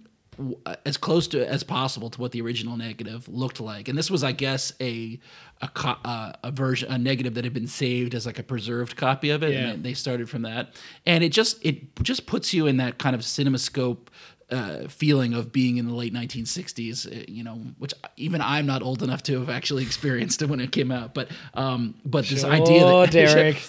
[0.86, 3.90] as close to as possible to what the original negative looked like.
[3.90, 5.20] And this was, I guess, a
[5.62, 8.96] a, co- uh, a version, a negative that had been saved as like a preserved
[8.96, 9.52] copy of it.
[9.52, 9.72] Yeah.
[9.72, 13.16] And they started from that, and it just it just puts you in that kind
[13.16, 14.08] of CinemaScope.
[14.52, 18.82] Uh, feeling of being in the late 1960s, uh, you know, which even I'm not
[18.82, 21.14] old enough to have actually experienced it when it came out.
[21.14, 23.62] But, um, but this idea Oh, that Derek.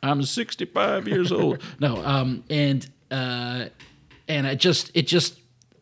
[0.00, 1.62] I'm 65 years old.
[1.80, 3.66] No, um, and uh,
[4.28, 5.36] and it just it just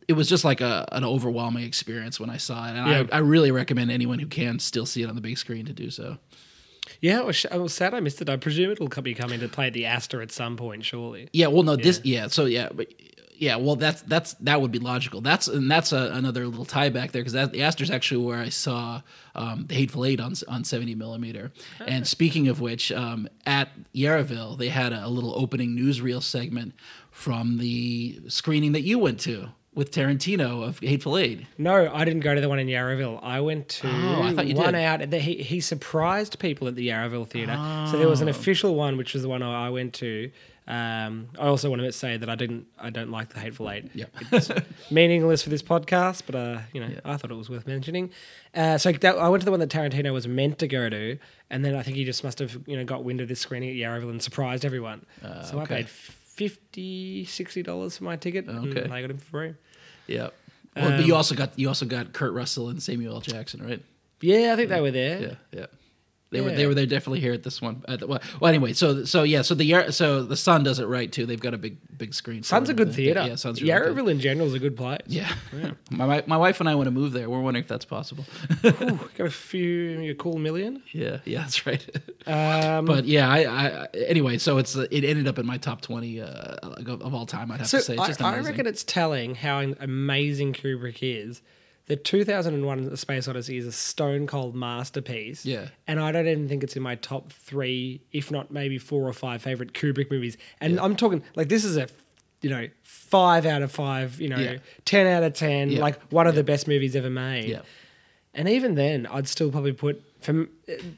[0.08, 3.04] it was just like a an overwhelming experience when I saw it, and Yeah.
[3.12, 5.74] I, I really recommend anyone who can still see it on the big screen to
[5.74, 6.16] do so.
[7.00, 8.30] Yeah, I was, I was sad I missed it.
[8.30, 11.28] I presume it'll be coming to play at the Astor at some point, surely.
[11.32, 12.88] Yeah, well, no, this yeah, so yeah, but
[13.38, 15.20] yeah, well, that's that's that would be logical.
[15.20, 18.48] That's and that's a, another little tie back there because the Astor's actually where I
[18.48, 19.02] saw
[19.34, 21.52] um, the Hateful Eight on on seventy millimeter.
[21.86, 26.74] And speaking of which, um, at Yarraville they had a, a little opening newsreel segment
[27.10, 31.46] from the screening that you went to with Tarantino of Hateful Eight.
[31.58, 33.20] No, I didn't go to the one in Yarraville.
[33.22, 34.74] I went to Oh, I one did.
[34.76, 35.10] out.
[35.10, 37.86] The, he, he surprised people at the Yarraville Theatre.
[37.90, 40.30] So there was an official one, which was the one I went to.
[40.68, 42.66] Um, I also want to say that I didn't.
[42.78, 43.90] I don't like the Hateful Eight.
[43.94, 44.06] Yeah.
[44.32, 44.50] It's
[44.90, 48.10] meaningless for this podcast, but uh, you know, I thought it was worth mentioning.
[48.54, 51.18] Uh, so that, I went to the one that Tarantino was meant to go to,
[51.50, 53.70] and then I think he just must have you know got wind of this screening
[53.70, 55.06] at Yarraville and surprised everyone.
[55.44, 58.82] so I paid 50 dollars for my ticket, Okay.
[58.82, 59.54] and I got him for free.
[60.06, 60.28] Yeah.
[60.74, 63.20] Well, but you Um, also got you also got Kurt Russell and Samuel L.
[63.20, 63.80] Jackson, right?
[64.20, 65.20] Yeah, I think they were there.
[65.20, 65.66] Yeah, yeah.
[66.30, 67.84] They were they were there definitely here at this one.
[67.86, 70.80] At the, well, well, anyway, so so yeah, so the Yar- so the Sun does
[70.80, 71.24] it right too.
[71.24, 72.42] They've got a big big screen.
[72.42, 73.24] Sun's a good theater.
[73.24, 73.96] Yeah, Sun's really good.
[73.96, 75.02] Yarraville in general is a good place.
[75.06, 75.32] Yeah,
[75.90, 77.30] my my wife and I want to move there.
[77.30, 78.24] We're wondering if that's possible.
[78.64, 80.82] Ooh, got a few, a cool million.
[80.92, 81.84] yeah, yeah, that's right.
[82.28, 86.20] Um, but yeah, I, I anyway, so it's it ended up in my top twenty
[86.20, 87.52] uh, of, all time.
[87.52, 90.98] I'd have so to say it's I, just I reckon it's telling how amazing Kubrick
[91.02, 91.40] is.
[91.86, 95.46] The 2001 A Space Odyssey is a stone cold masterpiece.
[95.46, 95.68] Yeah.
[95.86, 99.12] And I don't even think it's in my top three, if not maybe four or
[99.12, 100.36] five favorite Kubrick movies.
[100.60, 101.86] And I'm talking, like, this is a,
[102.42, 104.56] you know, five out of five, you know, Yeah.
[104.84, 105.80] 10 out of 10, Yeah.
[105.80, 107.50] like one of the best movies ever made.
[107.50, 107.62] Yeah.
[108.34, 110.48] And even then, I'd still probably put, from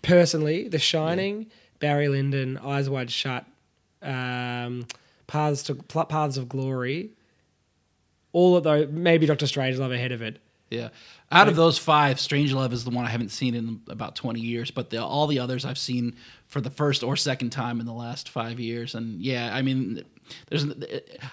[0.01, 1.47] personally, The Shining,
[1.81, 3.45] Barry Lyndon, Eyes Wide Shut,
[4.03, 4.87] um,
[5.27, 7.11] Paths to Paths of Glory,
[8.33, 10.39] all of those, maybe Doctor Strangelove ahead of it.
[10.71, 10.89] Yeah.
[11.33, 14.71] Out of those five, Strangelove is the one I haven't seen in about 20 years,
[14.71, 16.15] but the, all the others I've seen
[16.47, 18.95] for the first or second time in the last five years.
[18.95, 20.05] And yeah, I mean,
[20.49, 20.67] there's,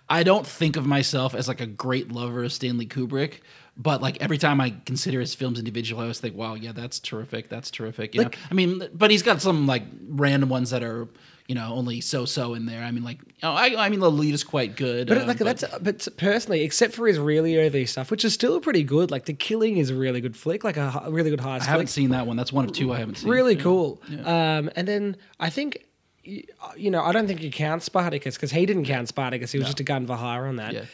[0.10, 3.40] I don't think of myself as like a great lover of Stanley Kubrick,
[3.78, 7.00] but like every time I consider his films individually, I always think, wow, yeah, that's
[7.00, 7.50] terrific.
[7.50, 8.16] That's terrific.
[8.16, 11.08] You Like- know, I mean, but he's got some like random ones that are,
[11.48, 12.82] you know, only so-so in there.
[12.84, 15.08] I mean, like, oh, I, I mean, the lead is quite good.
[15.08, 18.60] But um, like that's but personally, except for his really early stuff, which is still
[18.60, 19.12] pretty good.
[19.12, 21.66] Like The Killing is a really good flick, like a, hi- really good heist I
[21.66, 22.36] haven't seen that one.
[22.38, 23.30] That's one of two I haven't seen.
[23.30, 24.02] really cool.
[24.24, 25.86] Um, and then I think,
[26.24, 29.52] you know, I don't think you count Spartacus because he didn't count Spartacus.
[29.52, 30.74] He was just a gun for hire on that.
[30.74, 30.86] Yeah.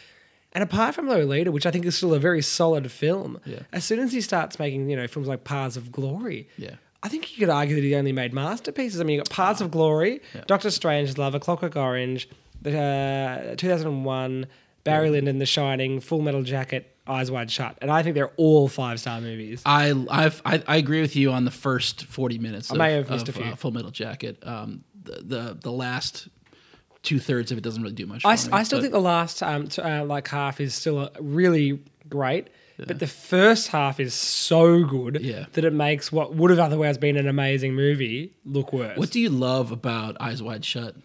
[0.53, 3.59] And apart from Lolita, which I think is still a very solid film, Yeah.
[3.71, 6.75] as soon as he starts making, you know, films like Paths of Glory, Yeah.
[7.03, 9.01] I think you could argue that he only made masterpieces.
[9.01, 12.29] I mean, you got Paths of Glory, Doctor Strange, Love, A Clockwork Orange,
[12.61, 14.47] the uh, 2001,
[14.83, 18.67] Barry Lyndon, The Shining, Full Metal Jacket, Eyes Wide Shut, and I think they're all
[18.67, 19.61] five star movies.
[19.65, 22.71] I I've, I I agree with you on the first forty minutes.
[22.71, 23.51] I of, may have missed of, a few.
[23.51, 24.37] Uh, Full Metal Jacket.
[24.43, 26.27] Um, the, the the last
[27.03, 28.23] two thirds of it doesn't really do much.
[28.23, 31.09] I, me, I still think the last um, t- uh, like half is still uh,
[31.19, 32.49] really great,
[32.87, 35.45] but the first half is so good Yeah.
[35.53, 38.97] that it makes what would have otherwise been an amazing movie look worse.
[38.97, 40.95] What do you love about Eyes Wide Shut?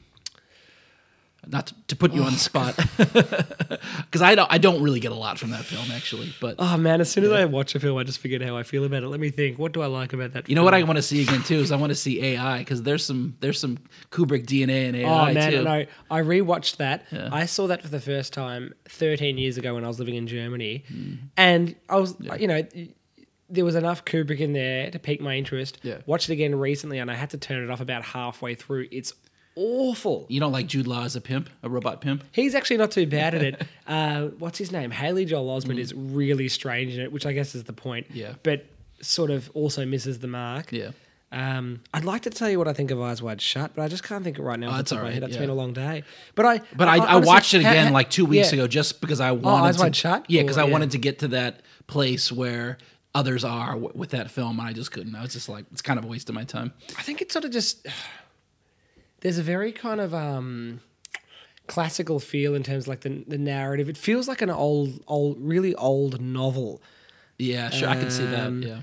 [1.49, 4.51] Not to, to put you on the spot, because I don't.
[4.51, 6.35] I don't really get a lot from that film actually.
[6.41, 8.63] But oh man, as soon as I watch a film, I just forget how I
[8.65, 9.09] feel about it.
[9.09, 9.59] Let me think.
[9.59, 10.49] What do I like about that?
[10.49, 12.59] you know what I want to see again too is I want to see AI
[12.59, 13.79] because there's some there's some
[14.11, 15.31] Kubrick DNA in AI.
[15.31, 15.63] Oh man, too.
[15.63, 15.87] no!
[16.11, 17.05] I rewatched that.
[17.13, 17.29] Yeah.
[17.33, 20.27] I saw that for the first time 13 years ago when I was living in
[20.27, 21.15] Germany, Hmm.
[21.37, 22.63] and I was, you know,
[23.49, 25.79] there was enough Kubrick in there to pique my interest.
[25.83, 25.99] Yeah.
[26.07, 28.89] Watched it again recently, and I had to turn it off about halfway through.
[28.91, 29.13] It's
[29.57, 30.27] awful.
[30.29, 32.23] You don't like Jude Law as a pimp, a robot pimp?
[32.33, 33.63] He's actually not too bad at it.
[33.87, 34.91] Uh, what's his name?
[34.91, 38.09] Haley Joel Osment is really strange in it, which I guess is the point.
[38.11, 38.33] Yeah.
[38.43, 38.67] But
[39.01, 40.73] sort of also misses the mark.
[40.73, 40.91] Yeah.
[41.31, 43.89] Um, I'd like to tell you what I think of Eyes Wide Shut, but I
[43.89, 44.71] just can't think of it right now.
[44.73, 45.23] Oh, that's top of my head.
[45.23, 45.39] right, yeah.
[45.39, 46.03] been a long day.
[46.35, 48.59] But I, But I, I, honestly, watched it again ha- like two weeks yeah.
[48.59, 50.25] ago just because I wanted Eyes to, Wide Shut?
[50.29, 50.73] Yeah, because I yeah.
[50.73, 52.79] wanted to get to that place where
[53.15, 55.15] others are w- with that film, and I just couldn't.
[55.15, 56.73] I was just like, it's kind of a waste of my time.
[56.99, 57.87] I think it's sort of just
[59.27, 60.79] there's a very kind of um,
[61.67, 63.89] classical feel in terms of like the the narrative.
[63.89, 66.81] It feels like an old, old, really old novel.
[67.37, 68.47] Yeah, sure, I can see that.
[68.47, 68.81] Um, Yeah,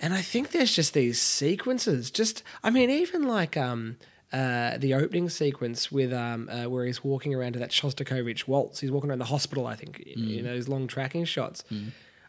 [0.00, 2.10] And I think there's just these sequences.
[2.10, 3.98] Just, I mean, even like um,
[4.32, 8.80] uh, the opening sequence with um, uh, where he's walking around to that Shostakovich waltz.
[8.80, 11.64] He's walking around the hospital, I think, you know, those long tracking shots.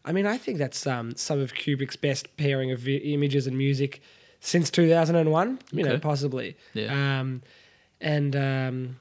[0.04, 3.58] I mean, I think that's um, some of Kubrick's best pairing of vi- images and
[3.58, 4.02] music
[4.39, 6.56] since 2001, you know, possibly.
[6.73, 7.19] Yeah.
[7.19, 7.41] Um,
[8.02, 9.00] and, um,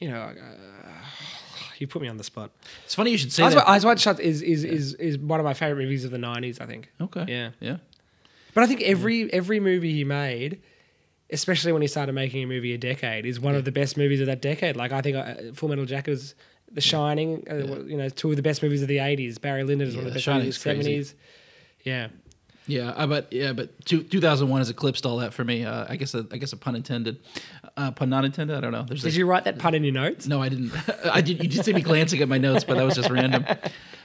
[0.00, 0.34] you know, uh,
[1.78, 2.50] you put me on the spot.
[2.84, 3.68] it's funny you should say Eyes, that.
[3.68, 6.60] Eyes Wide Shut is, is, is, is one of my favorite movies of the 90s,
[6.60, 6.90] I think.
[7.00, 7.24] okay.
[7.28, 7.50] Yeah.
[7.60, 7.76] Yeah.
[8.54, 10.62] But I think every every movie he made,
[11.28, 14.18] especially when he started making a movie a decade, is one of the best movies
[14.18, 14.76] of that decade.
[14.76, 16.34] Like I think uh, Full Metal Jacket is
[16.72, 19.38] The Shining, uh, you know, two of the best movies of the '80s.
[19.38, 21.00] Barry Lyndon is one of the best movies of the crazy.
[21.02, 21.14] '70s.
[21.84, 22.08] Yeah,
[22.66, 25.64] Yeah, uh, but yeah, but two, 2001 has eclipsed all that for me.
[25.64, 27.18] Uh, I guess a, I guess a pun intended,
[27.76, 28.56] uh, pun not intended.
[28.56, 28.82] I don't know.
[28.82, 30.26] There's did a- you write that pun in your notes?
[30.26, 30.72] No, I didn't.
[31.04, 31.42] I did.
[31.42, 33.44] You did see me glancing at my notes, but that was just random.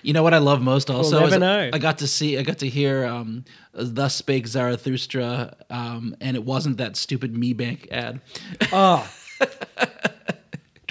[0.03, 1.69] You know what I love most also is know.
[1.73, 6.43] I got to see, I got to hear, um, "Thus Spake Zarathustra," um, and it
[6.43, 8.21] wasn't that stupid Me Bank ad.
[8.71, 9.09] Oh.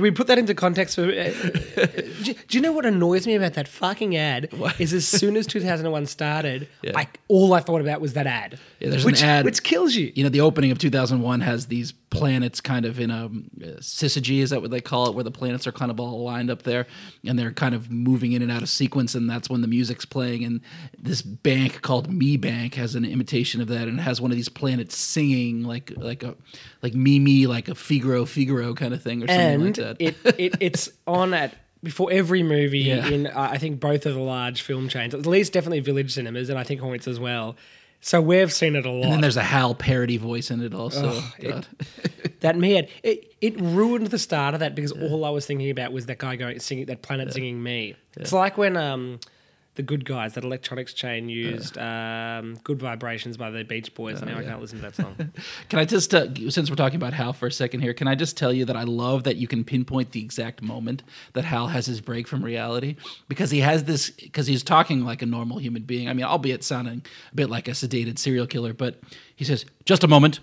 [0.01, 1.03] Do we put that into context for?
[1.03, 1.31] Uh,
[2.23, 4.49] do, do you know what annoys me about that fucking ad?
[4.57, 4.81] What?
[4.81, 6.93] Is as soon as 2001 started, Yeah.
[6.93, 8.59] like all I thought about was that ad.
[8.81, 10.11] Yeah, there's which, an ad- which kills you.
[10.15, 14.39] You know, the opening of 2001 has these planets kind of in a um, syzygy,
[14.41, 16.63] is that what they call it, where the planets are kind of all lined up
[16.63, 16.87] there,
[17.27, 20.05] and they're kind of moving in and out of sequence, and that's when the music's
[20.07, 20.45] playing.
[20.45, 20.61] And
[20.99, 24.37] this bank called Me Bank has an imitation of that, and it has one of
[24.37, 26.35] these planets singing like like a
[26.83, 29.97] like Me Me, like a Figaro Figaro kind of thing, or something and like that.
[30.01, 33.07] it, it it's on at before every movie Yeah.
[33.09, 36.49] in uh, I think both of the large film chains, at least definitely Village Cinemas,
[36.49, 37.57] and I think Hoyts as well.
[38.03, 39.05] So we've seen it a lot.
[39.05, 41.11] and then there's a Hal parody voice in it also.
[41.11, 41.67] Ugh, it-
[42.41, 45.93] that man, it it ruined the start of that because all I was thinking about
[45.93, 47.97] was that guy going singing that planet singing me.
[48.17, 49.21] It's like when um
[49.81, 54.21] the good guys, that electronics chain used um, "Good Vibrations" by the Beach Boys.
[54.21, 55.17] and now I can't listen to that song.
[55.71, 58.15] Can I just, uh, since we're talking about Hal for a second here, can I
[58.15, 61.69] just tell you that I love that you can pinpoint the exact moment that Hal
[61.69, 62.97] has his break from reality
[63.29, 66.09] because he has this, because he's talking like a normal human being.
[66.09, 69.01] I mean, albeit sounding a bit like a sedated serial killer, but
[69.35, 70.41] he says, "Just a moment."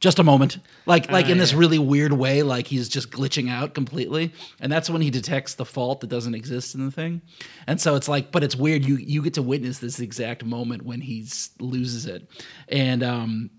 [0.00, 1.58] Just a moment, like like in this yeah.
[1.58, 5.66] really weird way, like he's just glitching out completely, and that's when he detects the
[5.66, 7.20] fault that doesn't exist in the thing,
[7.66, 8.82] and so it's like, but it's weird.
[8.82, 11.26] You you get to witness this exact moment when he
[11.58, 12.26] loses it,
[12.66, 13.50] and um,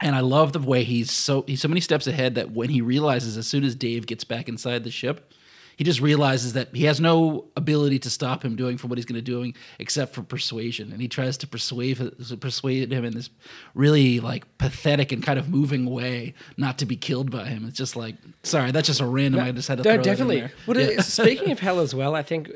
[0.00, 2.80] and I love the way he's so he's so many steps ahead that when he
[2.80, 5.32] realizes as soon as Dave gets back inside the ship,
[5.76, 9.04] he just realizes that he has no ability to stop him doing from what he's
[9.04, 11.98] going to doing except for persuasion, and he tries to persuade
[12.40, 13.30] persuade him in this
[13.74, 17.66] really like pathetic and kind of moving way not to be killed by him.
[17.66, 19.40] It's just like sorry, that's just a random.
[19.40, 20.50] I just had to No, throw that in definitely.
[20.66, 21.00] Well, Yeah.
[21.00, 22.50] speaking of Hal as well, I think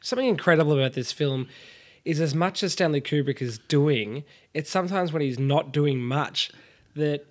[0.00, 1.48] something incredible about this film
[2.04, 6.50] is as much as Stanley Kubrick is doing, it's sometimes when he's not doing much
[6.94, 7.26] that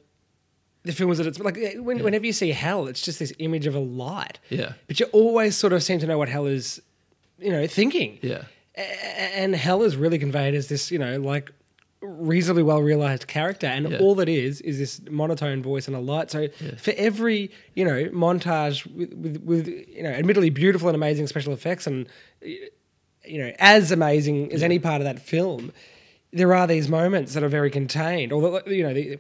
[0.84, 3.32] the film is that it's like uh, when, whenever you see Hal, it's just this
[3.40, 4.40] image of a light.
[4.50, 4.74] Yeah.
[4.88, 6.82] But you always sort of seem to know what Hal is,
[7.40, 8.20] you know, thinking.
[8.22, 8.44] Yeah.
[8.78, 8.82] A-
[9.40, 11.52] and Hal is really conveyed as this, you know, like
[12.02, 14.00] reasonably well realized character, and Yeah.
[14.00, 16.30] all that is is this monotone voice and a light.
[16.32, 21.28] So for every, you know, montage with, with, with you know, admittedly beautiful and amazing
[21.28, 22.08] special effects, and
[22.42, 25.72] you know, as amazing as any part of that film,
[26.34, 28.34] there are these moments that are very contained.
[28.34, 29.20] Although you know the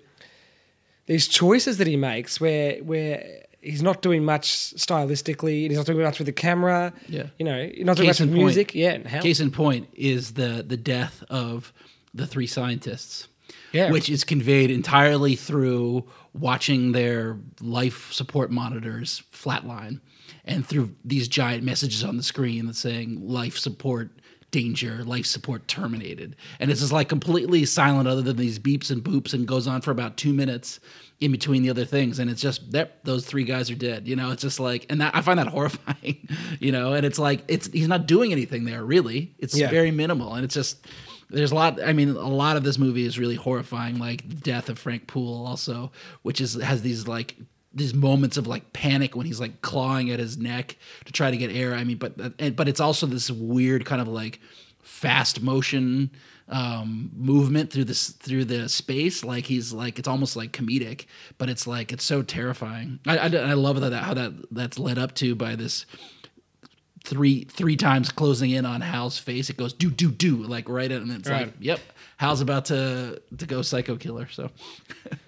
[1.05, 3.23] these choices that he makes where where
[3.61, 6.91] he's not doing much stylistically, and he's not doing much with the camera.
[7.07, 7.27] Yeah.
[7.39, 8.75] you know, not doing Case much with in point- music.
[8.75, 9.21] Yeah, and how?
[9.21, 11.71] Case in point is the the death of
[12.13, 13.27] the three scientists.
[13.71, 13.91] Yeah.
[13.91, 19.99] Which is conveyed entirely through watching their life support monitors flatline
[20.45, 24.11] and through these giant messages on the screen that's saying life support
[24.53, 26.37] danger, life support terminated.
[26.61, 29.81] And it's just like completely silent other than these beeps and boops and goes on
[29.81, 30.79] for about two minutes
[31.19, 32.19] in between the other things.
[32.19, 34.07] And it's just that those three guys are dead.
[34.07, 36.25] You know, it's just like and that I find that horrifying,
[36.61, 39.33] you know, and it's like it's he's not doing anything there really.
[39.39, 39.69] It's Yeah.
[39.69, 40.85] very minimal and it's just
[41.29, 44.35] there's a lot i mean a lot of this movie is really horrifying like the
[44.35, 47.35] death of frank poole also which is has these like
[47.73, 51.37] these moments of like panic when he's like clawing at his neck to try to
[51.37, 52.15] get air i mean but
[52.55, 54.39] but it's also this weird kind of like
[54.83, 56.11] fast motion
[56.49, 61.05] um movement through this through the space like he's like it's almost like comedic
[61.37, 64.97] but it's like it's so terrifying i i, I love that how that that's led
[64.99, 65.85] up to by this
[67.05, 69.49] three three times closing in on Hal's face.
[69.49, 71.47] It goes do do do like right in, and it's Right.
[71.47, 71.81] like yep,
[72.15, 74.29] Hal's about to to go psycho killer.
[74.29, 74.49] So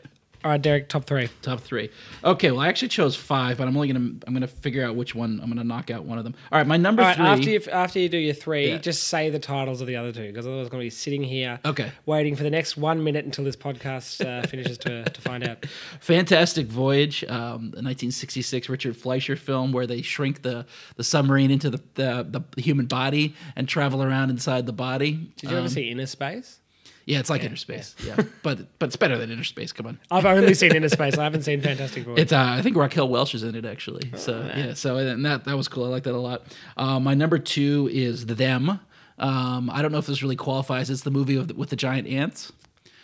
[0.46, 1.28] All right, Derek, top three.
[1.42, 1.90] top three.
[2.24, 5.16] Okay, well I actually chose five, but I'm only gonna I'm gonna figure out which
[5.16, 6.36] one I'm gonna knock out one of them.
[6.52, 7.26] All right, my number All right, three.
[7.26, 8.78] after you after you do your three, Yeah.
[8.78, 11.24] just say the titles of the other two because otherwise I'm going to be sitting
[11.24, 11.92] here Okay.
[12.06, 15.66] waiting for the next one minute until this podcast uh, finishes to to find out.
[16.00, 21.72] Fantastic Voyage, um, the 1966 Richard Fleischer film where they shrink the, the submarine into
[21.72, 25.32] the, the, the human body and travel around inside the body.
[25.38, 26.58] Did you ever Um, see Innerspace?
[27.06, 27.94] Yeah, it's like Innerspace.
[28.06, 29.74] Yeah, but but it's better than Innerspace.
[29.74, 30.00] Come on.
[30.10, 31.18] I've only seen Inner Space.
[31.18, 32.20] I haven't seen Fantastic Voyage.
[32.20, 34.10] It's uh, I think Raquel Welch is in it actually.
[34.14, 35.86] Oh, So yeah, so and that that was cool.
[35.86, 36.44] I like that a lot.
[36.78, 38.80] Uh, my number two is Them.
[39.20, 40.90] Um, I don't know if this really qualifies.
[40.90, 42.52] It's the movie with, with the giant ants,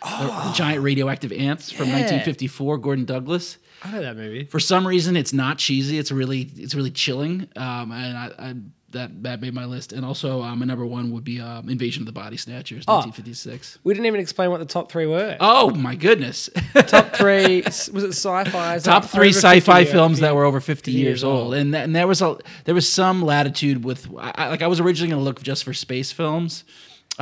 [0.02, 1.92] the, the giant radioactive ants from Oh.
[1.92, 2.78] 1954.
[2.78, 3.56] Gordon Douglas.
[3.84, 4.44] I know that movie.
[4.44, 5.98] For some reason, it's not cheesy.
[5.98, 7.48] It's really it's really chilling.
[7.56, 8.54] Um, and I, I
[8.92, 9.92] that that made my list.
[9.92, 12.96] And also, uh, my number one would be um, Invasion of the Body Snatchers, Oh.
[12.98, 13.78] 1956.
[13.84, 15.36] We didn't even explain what the top three were.
[15.40, 16.48] Oh my goodness!
[16.86, 18.78] top three was it sci-fi?
[18.82, 22.22] top three sci-fi films that were over 50 years old and, that, and there was
[22.22, 25.42] a there was some latitude with I, I- like i was originally going to look
[25.42, 26.64] just for space films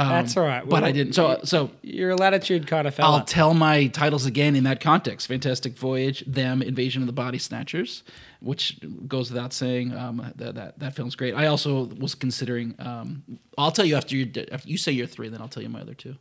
[0.02, 0.68] um, That's all right.
[0.68, 3.24] but i didn't so so You're a latitude kind of i'll fella.
[3.26, 8.02] tell my titles again in that context fantastic voyage them invasion of the body snatchers
[8.40, 13.22] which goes without saying um, that, that that film's great i also was considering um,
[13.58, 15.80] i'll tell you after you after you say your three then i'll tell you my
[15.80, 16.14] other two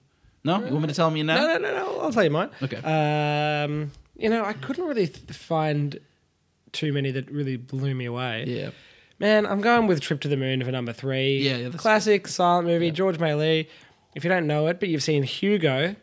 [0.43, 1.99] no you want me to tell you now no, no, no, no.
[2.01, 2.49] I'll tell you mine.
[2.63, 2.77] Okay.
[2.77, 5.99] Um, you know, I couldn't really th- find
[6.71, 8.45] too many that really blew me away.
[8.47, 8.69] yeah
[9.19, 11.39] Man, I'm going with Trip to the Moon for number three.
[11.39, 13.67] Yeah, yeah, that's- Classic silent movie, Georges Méliès.
[14.15, 15.95] If you don't know it, but you've seen Hugo,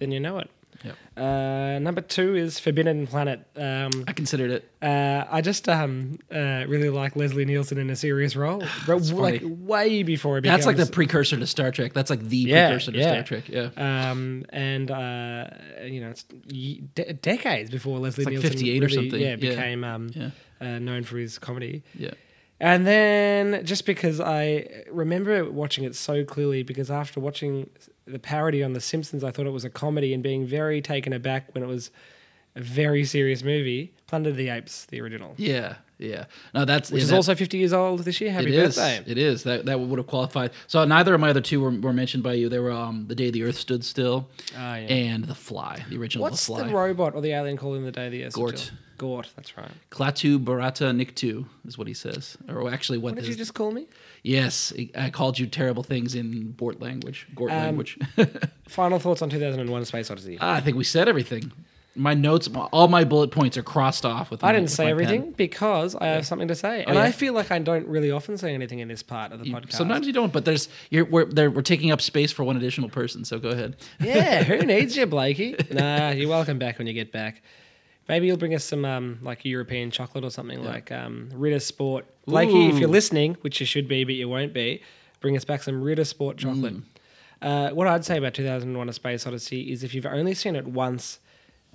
[0.00, 0.50] then you know it.
[0.84, 0.96] Yep.
[1.16, 3.40] Uh, number two is Forbidden Planet.
[3.56, 7.96] Um, i considered it uh, I just um, uh, really like Leslie Nielsen in a
[7.96, 10.58] serious role, Ro- like way before he becomes.
[10.58, 13.12] that's like the precursor to star trek that's like the Yeah, precursor to yeah.
[13.12, 15.46] star trek yeah um, and uh,
[15.86, 16.82] you know, it's de-
[17.22, 19.20] decades before Leslie like Nielsen 58 or really, something.
[19.20, 19.36] Yeah, Yeah.
[19.36, 20.30] became um, Yeah.
[20.60, 21.82] Uh, known for his comedy.
[21.94, 22.10] yeah
[22.60, 27.68] And then just because I remember watching it so clearly, because after watching
[28.06, 31.12] the parody on The Simpsons, I thought it was a comedy and being very taken
[31.12, 31.90] aback when it was
[32.56, 33.92] a very serious movie.
[34.06, 36.26] Planet of the Apes, the original, Yeah, yeah.
[36.54, 38.30] No, that's which yeah, is that- also 50 years old this year.
[38.30, 38.76] Happy it is.
[38.76, 39.02] birthday.
[39.10, 40.52] It is that that would have qualified.
[40.68, 42.48] So neither of my other two were, were mentioned by you.
[42.48, 44.86] They were um, the day the Earth stood still, Ah, yeah.
[44.86, 46.68] and the Fly, the original What's The Fly.
[46.68, 48.32] the robot or the alien called in the day the Earth?
[48.34, 48.58] stood Gort.
[48.58, 48.76] still?
[48.98, 49.70] Gort, that's right.
[49.90, 53.54] Klaatu Barada Nikto is what he says, or actually what, What did his- you just
[53.54, 53.86] call me?
[54.22, 57.98] Yes, I called you terrible things in Bort language, Gort Um, language.
[58.68, 60.38] Final thoughts on 2001: Space Odyssey.
[60.40, 61.52] Ah, I think we said everything.
[61.96, 64.42] My notes, all my bullet points are crossed off with.
[64.42, 65.32] I my- didn't with say my everything pen.
[65.36, 67.02] because I have something to say, and yeah?
[67.02, 69.54] I feel like I don't really often say anything in this part of the You-
[69.54, 69.74] podcast.
[69.74, 72.88] Sometimes you don't, but there's you're we're there, we're taking up space for one additional
[72.88, 73.24] person.
[73.24, 73.76] So go ahead.
[74.00, 75.54] Yeah, who needs you, Blakey?
[75.70, 77.42] Nah, you're welcome back when you get back.
[78.08, 82.06] Maybe you'll bring us some um, like European chocolate or something like um, Ritter Sport.
[82.26, 84.82] Blakey, if you're listening, which you should be, but you won't be,
[85.20, 86.74] bring us back some Ritter Sport chocolate.
[86.74, 86.82] Mm.
[87.40, 90.66] Uh, what I'd say about 2001: A Space Odyssey is if you've only seen it
[90.66, 91.18] once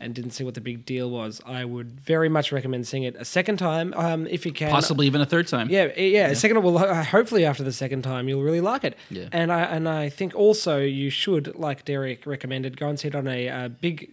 [0.01, 3.15] and didn't see what the big deal was, I would very much recommend seeing it
[3.17, 4.71] a second time um, if you can.
[4.71, 5.69] Possibly even a third time.
[5.69, 6.33] Yeah, eh, yeah.
[6.33, 8.95] Second, well, hopefully after the second time, you'll really like it.
[9.09, 9.27] Yeah.
[9.31, 13.15] And I and I think also you should, like Derek recommended, go and see it
[13.15, 14.11] on a, uh big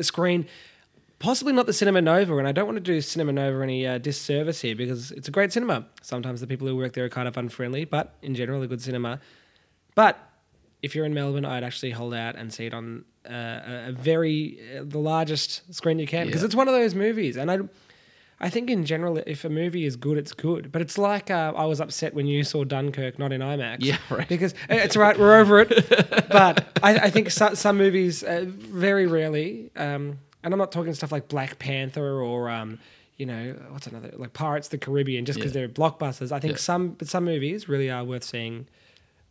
[0.00, 0.46] screen.
[1.24, 3.96] Possibly not the Cinema Nova, and I don't want to do Cinema Nova any uh,
[3.96, 5.86] disservice here because it's a great cinema.
[6.02, 8.82] Sometimes the people who work there are kind of unfriendly, but in general, a good
[8.82, 9.20] cinema.
[9.94, 10.18] But
[10.82, 13.92] if you're in Melbourne, I'd actually hold out and see it on uh, a a
[13.92, 16.46] very uh, the largest screen you can because Yeah.
[16.46, 17.58] it's one of those movies, and I.
[18.40, 20.72] I think in general, if a movie is good, it's good.
[20.72, 23.76] But it's like uh, I was upset when you saw Dunkirk not in IMAX.
[23.80, 24.28] Yeah, right.
[24.28, 25.68] Because uh, it's right, we're over it.
[26.30, 30.94] but I, I think so, some movies, uh, very rarely, um, and I'm not talking
[30.94, 32.78] stuff like Black Panther or, um,
[33.16, 35.62] you know, what's another like Pirates of the Caribbean, just because Yeah.
[35.62, 36.30] they're blockbusters.
[36.32, 36.58] I think Yeah.
[36.58, 38.66] some, but some movies really are worth seeing.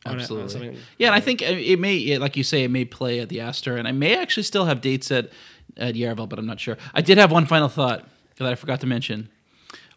[0.06, 0.50] on a- on Absolutely.
[0.50, 3.22] something- Yeah, and I think uh, it may, yeah, like you say, it may play
[3.22, 5.30] at the Astor, and I may actually still have dates at
[5.78, 6.78] at Yarraville, but I'm not sure.
[6.94, 8.06] I did have one final thought
[8.36, 9.30] that I forgot to mention.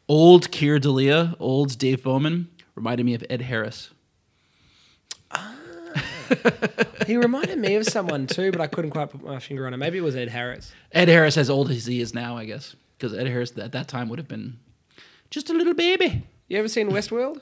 [0.08, 2.46] Old Keir Dullea, old Dave Bowman,
[2.76, 3.90] reminded me of Ed Harris.
[7.06, 9.76] He reminded me of someone too, but I couldn't quite put my finger on it.
[9.76, 10.72] Maybe it was Ed Harris.
[10.92, 13.86] Ed Harris, as old as he is now, I guess, because Ed Harris at that
[13.88, 14.58] time would have been
[15.30, 16.26] just a little baby.
[16.48, 17.40] You ever seen Westworld?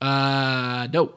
[0.00, 1.14] Uh, no.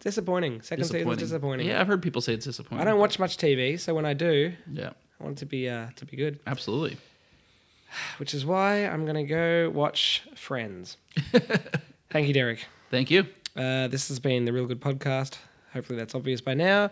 [0.00, 0.62] Disappointing.
[0.62, 1.66] Second season's disappointing.
[1.66, 2.86] Yeah, I've heard people say it's disappointing.
[2.86, 5.68] I don't watch much TV, so when I do, Yeah, I want it to be
[5.68, 6.38] uh, to be good.
[6.46, 6.96] absolutely.
[8.18, 10.96] Which is why I'm gonna go watch Friends.
[12.10, 12.64] Thank you, Derek.
[12.90, 13.26] Thank you.
[13.54, 15.36] Uh, this has been the Reelgood Podcast.
[15.72, 16.90] Hopefully that's obvious by now.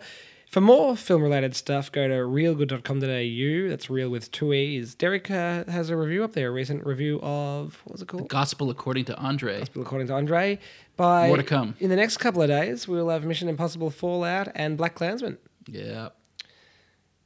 [0.49, 3.69] For more film related stuff, go to reelgood.com.au.
[3.69, 4.95] That's reel with two E's.
[4.95, 8.23] Derek uh, has a review up there, a recent review of, what was it called?
[8.23, 9.59] The Gospel according to Andre.
[9.59, 10.57] Gospel According to Andre.
[10.97, 11.75] By, More to come.
[11.79, 15.37] In the next couple of days, we'll have Mission Impossible Fallout and BlacKkKlansman.
[15.67, 16.09] Yeah.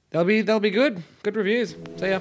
[0.09, 1.01] They'll be, they'll be good.
[1.23, 1.75] Good reviews.
[1.95, 2.19] See ya.